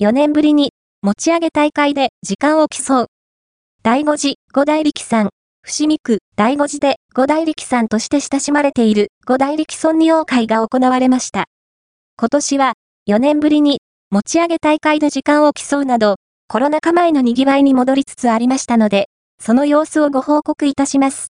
[0.00, 0.70] 4年ぶりに
[1.02, 3.06] 持ち上げ大会で時間を競う。
[3.82, 5.30] 第五次五大力さん、
[5.64, 11.46] 伏見区第五次で五大力さんとして親しまれている五大力村仁王会が行われました。
[12.16, 12.74] 今年は
[13.10, 13.80] 4年ぶりに
[14.10, 16.14] 持ち上げ大会で時間を競うなど、
[16.46, 19.08] コロナ禍前の賑わいに戻りつつありましたので、
[19.40, 21.26] その様子をご報告いたします。